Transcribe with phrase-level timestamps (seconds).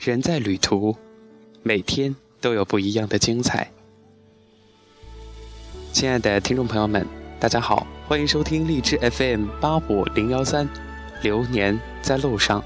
[0.00, 0.96] 人在旅途，
[1.62, 3.70] 每天都有不一样的精彩。
[5.92, 7.06] 亲爱的听众朋友们，
[7.38, 10.66] 大家好，欢迎收听荔枝 FM 八五零幺三，
[11.20, 12.64] 流年在路上。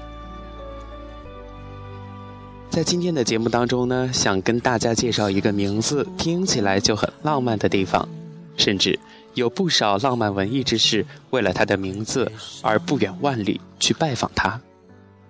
[2.69, 8.07] 在今天的节目当中呢，想跟大家介绍一个名字听起来就很浪漫的地方，
[8.55, 8.97] 甚至
[9.33, 14.57] 有不少浪漫文艺之士为了他的名字而不远万里去拜访他。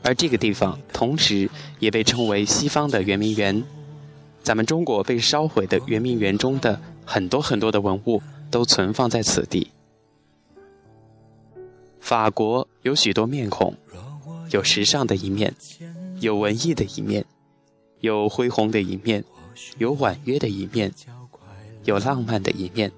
[0.05, 3.63] 而这个地方，同时也被称为西方的圆明园。
[4.43, 9.71] 咱们中国被烧毁的圆明园中的很多很多的文物，都存放在此地。
[11.99, 13.75] 法国有许多面孔，
[14.51, 15.51] 有时尚的一面，
[16.19, 17.25] 有文艺的一面，
[18.01, 19.23] 有恢宏的一面，
[19.79, 20.93] 有婉约的一面，
[21.85, 22.91] 有浪漫的一面，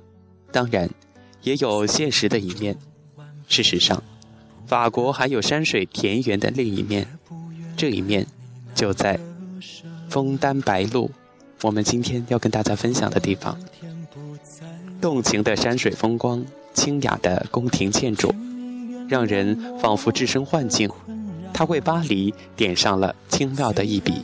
[0.51, 0.89] 当然，
[1.41, 2.77] 也有现实的一面。
[3.47, 4.03] 事实上。
[4.67, 7.07] 法国还有山水田园的另一面，
[7.77, 8.27] 这一面
[8.75, 9.17] 就在
[10.09, 11.09] 枫丹白露。
[11.61, 13.57] 我们今天要跟大家分享的地方，
[14.99, 18.35] 动情的山水风光，清雅的宫廷建筑，
[19.07, 20.89] 让人仿佛置身幻境。
[21.53, 24.21] 它为巴黎点上了精妙的一笔。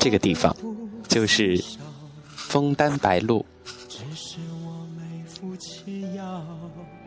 [0.00, 0.54] 这个地方
[1.06, 1.62] 就是
[2.34, 3.46] 枫丹白露。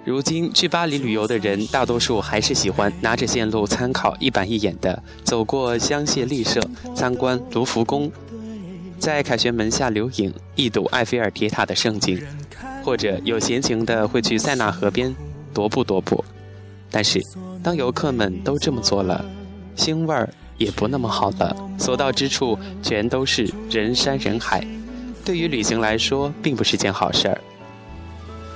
[0.07, 6.61] 如今去巴黎旅游的人，大多数还是喜欢拿着线路参考，一板一眼的走过香榭丽舍，
[6.95, 8.09] 参观卢浮宫，
[8.97, 12.21] 在凯旋门下留影，一睹埃菲尔铁塔的盛景，
[12.85, 15.13] 或者有闲情的会去塞纳河边
[15.53, 16.23] 踱步踱步。
[16.89, 17.21] 但是，
[17.61, 19.25] 当游客们都这么做了，
[19.75, 24.65] 腥味儿也不那么好了，所到之处全都是人山人海，
[25.25, 27.41] 对于旅行来说，并不是件好事儿。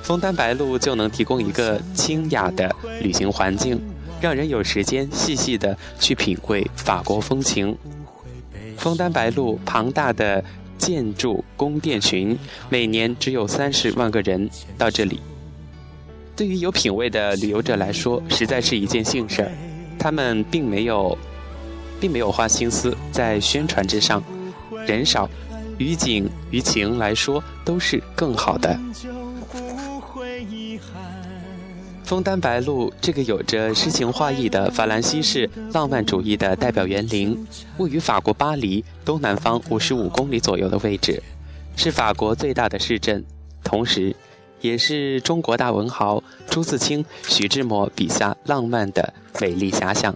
[0.01, 3.79] 枫丹白露就能提供一个清雅的旅行环境，
[4.19, 7.77] 让人有时间细细的去品味法国风情。
[8.77, 10.43] 枫丹白露庞大的
[10.77, 12.37] 建筑宫殿群，
[12.67, 15.19] 每年只有三十万个人到这里。
[16.35, 19.51] 对于有品位的旅游者来说，实在是一件幸事儿。
[19.99, 21.15] 他们并没有，
[21.99, 24.23] 并没有花心思在宣传之上，
[24.87, 25.29] 人少，
[25.77, 28.79] 于景于情来说都是更好的。
[32.11, 41.23] 枫丹白露这个有着诗情画意的法兰西式浪漫主义的代表园林，位于法国巴黎东南方五十五公里左右的位置，
[41.77, 43.23] 是法国最大的市镇，
[43.63, 44.13] 同时，
[44.59, 50.13] 也是中国大文豪朱自清、徐志摩笔下浪漫的美丽遐想。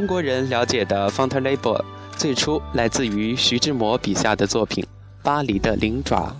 [0.00, 1.78] 中国人了解的 Fontainebleau
[2.16, 4.82] 最初来自于徐志摩笔下的作品
[5.22, 6.34] 《巴黎的灵爪》。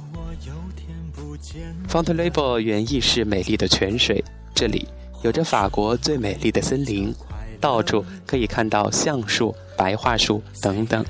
[1.87, 4.89] Fontainebleau 原意是美丽的泉水，这里
[5.23, 7.15] 有着法国最美丽的森林，
[7.61, 11.05] 到处可以看到橡树、白桦树等等，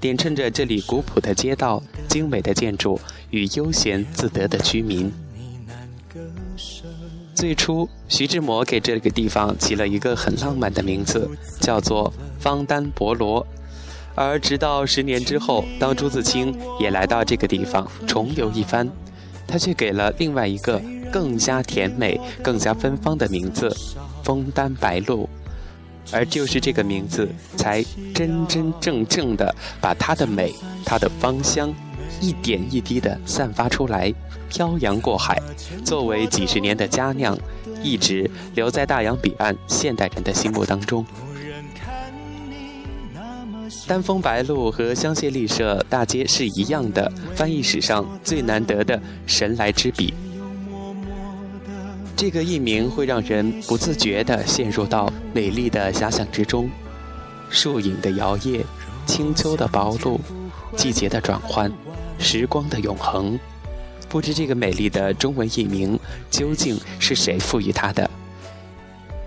[0.00, 2.98] 点衬着这里古朴的街道、精美的建筑
[3.28, 5.12] 与悠闲自得的居民。
[7.36, 11.30] 最初，徐志摩给这个地方起了一个很浪漫的名字，
[11.60, 12.10] 叫做
[12.40, 13.46] 方丹博罗。
[14.14, 18.88] 而直到十年之后，当朱自清也来到这个地方重游一番，
[19.46, 20.80] 他却给了另外一个
[21.12, 23.70] 更加甜美、更加芬芳的名字——
[24.24, 25.28] 枫丹白露。
[26.12, 30.54] 而就是这个名字，才真真正正的把它的美、
[30.86, 31.74] 它的芳香。
[32.20, 34.12] 一点一滴地散发出来，
[34.48, 35.40] 漂洋过海，
[35.84, 37.36] 作为几十年的佳酿，
[37.82, 41.04] 一直留在大洋彼岸现代人的心目当中。
[43.86, 50.12] 丹枫白露和香榭丽舍大街是一样的，翻译史上最难得的神来之笔。
[52.16, 56.68] 这个译名会让人不自觉地陷入到美丽的遐想之中，
[57.50, 58.64] 树影的摇曳，
[59.04, 60.18] 清秋的薄露，
[60.76, 61.70] 季节的转换。
[62.18, 63.38] 时光的永恒，
[64.08, 65.98] 不知这个美丽的中文译名
[66.30, 68.08] 究竟是谁赋予它的。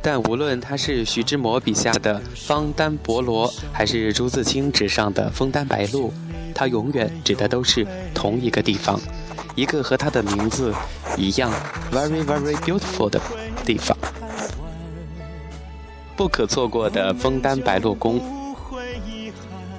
[0.02, 6.14] 但无论它是徐志摩笔下的方丹博罗，还是朱自清纸上的枫丹白露，
[6.56, 9.00] 它永远指的都是同一个地方，
[9.56, 10.74] 一个和它的名字
[11.18, 11.52] 一样
[11.92, 13.20] very very beautiful 的
[13.66, 13.98] 地方。
[16.16, 18.22] 不可错过的枫丹白露宫。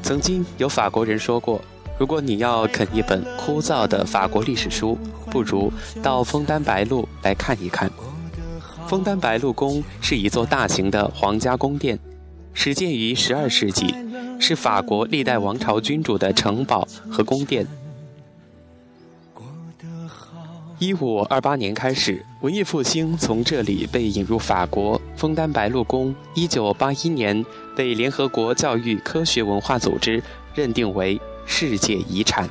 [0.03, 1.61] 曾经有法国人说过。
[2.01, 4.97] 如果你要啃一本枯燥的法国历史书，
[5.31, 5.71] 不如
[6.03, 7.91] 到枫丹白露来看一看。
[8.89, 11.99] 枫丹白露宫是一座大型的皇家宫殿，
[12.55, 13.95] 始建于十二世纪，
[14.41, 17.67] 是法国历代王朝君主的城堡和宫殿。
[20.79, 24.99] 一五二八年开始，文艺复兴从这里被引入法国。
[25.17, 27.45] 枫丹白露宫一九八一年
[27.77, 30.23] 被联合国教育科学文化组织
[30.55, 31.21] 认定为
[31.53, 32.49] 世界遗产。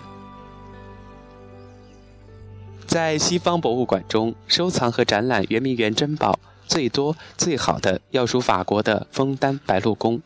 [2.85, 6.37] 在西方博物馆中，收藏和展览圆明园珍宝
[6.67, 10.21] 最多、最好的要数法国的枫丹白露宫。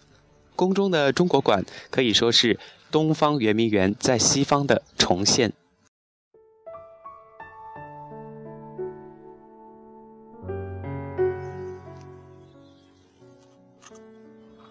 [0.55, 2.59] 宫中的中国馆可以说是
[2.91, 5.53] 东方圆明园在西方的重现。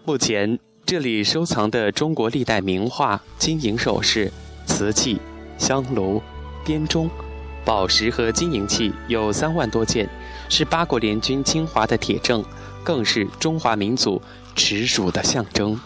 [0.05, 4.31] 目前这里收藏的中国历代名画、金银首饰、
[4.65, 5.19] 瓷器、
[5.57, 6.21] 香炉、
[6.65, 7.09] 编钟、
[7.63, 10.07] 宝石和金银器有三万多件，
[10.49, 12.43] 是八国联军侵华的铁证，
[12.83, 14.21] 更是中华民族
[14.55, 15.79] 耻辱的象征。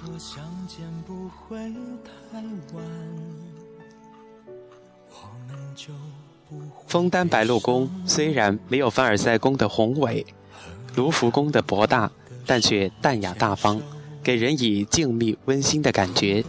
[6.87, 10.25] 枫丹白露宫虽然没有凡尔赛宫的宏伟，
[10.95, 12.11] 卢浮宫的博大，
[12.47, 13.79] 但却淡雅大方。
[14.27, 16.43] 给人以静谧温馨的感觉。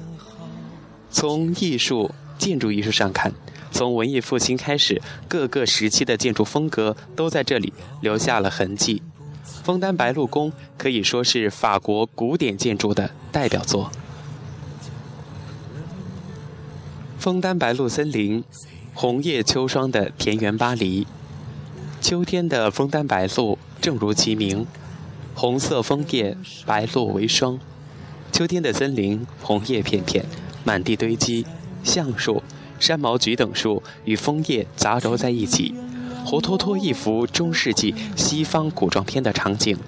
[1.12, 3.32] 从艺术、建筑艺术上看，
[3.70, 9.00] 从文艺复兴开始，各个时期的建筑风格都在这里留下了痕迹。
[9.62, 13.92] 枫丹白露宫可以说是法国古典建筑的代表作。
[17.16, 18.42] 枫丹白露森林，
[18.92, 21.06] 红叶秋霜的田园巴黎。
[22.00, 24.66] 秋天的枫丹白露，正如其名。
[25.40, 26.36] 红色枫叶，
[26.66, 27.60] 白露为霜。
[28.32, 30.24] 秋天的森林，红叶片片，
[30.64, 31.46] 满地堆积。
[31.84, 32.42] 橡树、
[32.80, 35.72] 山毛榉等树与枫叶杂糅在一起，
[36.26, 39.78] 活脱脱一幅中世纪西方古装片的场景。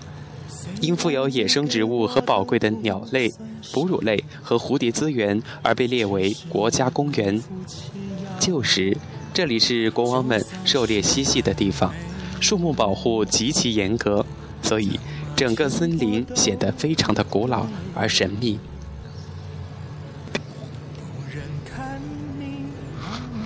[0.81, 3.35] 因富有野生植物和宝贵的鸟类、
[3.73, 7.43] 哺乳类和蝴蝶资源，而被列为国家公园。
[8.38, 8.97] 旧时，
[9.35, 11.93] 这里是国王们狩猎嬉戏的地方，
[12.41, 14.25] 树木保护极其严格，
[14.62, 15.00] 所以。
[15.40, 18.60] 整个森林显得非常的古老而神秘。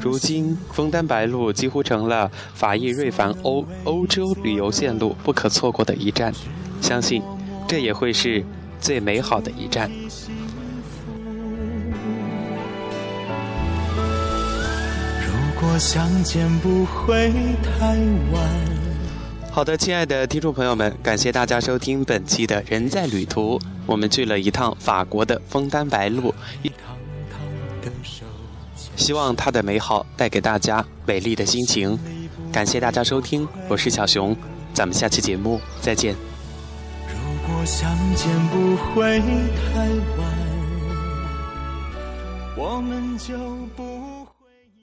[0.00, 6.34] 如今，枫丹白露几乎成了法意瑞凡欧欧洲旅游线路不可错过的一站，
[6.80, 7.22] 相信
[7.68, 8.44] 这也会是
[8.80, 9.88] 最美好的一站。
[15.20, 17.30] 如果相见不会
[17.62, 17.96] 太
[18.32, 18.83] 晚。
[19.54, 23.56] 好的，亲爱的听众朋友们，感谢大家收听本期的《人在旅途》。
[23.86, 26.34] 我们去了一趟法国的枫丹白露，
[28.96, 31.96] 希望它的美好带给大家美丽的心情。
[32.50, 34.36] 感谢大家收听，我是小熊，
[34.72, 36.16] 咱们下期节目再见。
[37.06, 37.14] 如
[37.46, 39.86] 果相见不会太
[40.18, 40.26] 晚，
[42.56, 43.38] 我们就
[43.76, 44.03] 不。